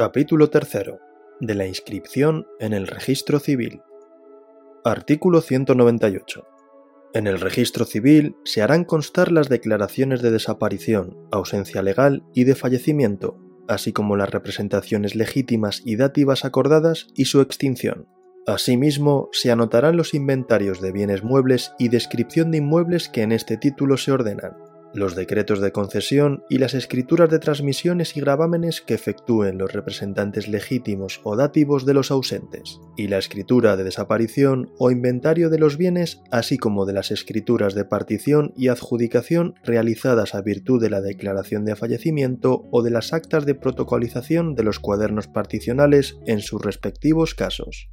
[0.00, 0.94] Capítulo 3.
[1.40, 3.82] De la inscripción en el registro civil.
[4.82, 6.42] Artículo 198.
[7.12, 12.54] En el registro civil se harán constar las declaraciones de desaparición, ausencia legal y de
[12.54, 18.08] fallecimiento, así como las representaciones legítimas y dativas acordadas y su extinción.
[18.46, 23.58] Asimismo, se anotarán los inventarios de bienes muebles y descripción de inmuebles que en este
[23.58, 24.56] título se ordenan,
[24.94, 30.48] los decretos de concesión y las escrituras de transmisiones y gravámenes que efectúen los representantes
[30.48, 35.76] legítimos o dativos de los ausentes, y la escritura de desaparición o inventario de los
[35.76, 41.00] bienes, así como de las escrituras de partición y adjudicación realizadas a virtud de la
[41.00, 46.62] declaración de fallecimiento o de las actas de protocolización de los cuadernos particionales en sus
[46.62, 47.90] respectivos casos.